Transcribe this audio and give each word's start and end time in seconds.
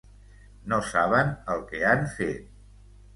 No 0.71 0.79
saben 0.91 1.29
el 1.57 1.61
que 1.71 1.83
han 1.91 2.01
fet. 2.15 2.49